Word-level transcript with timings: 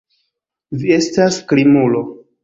Vi 0.83 0.95
estas 0.95 1.37
krimulo. 1.51 2.01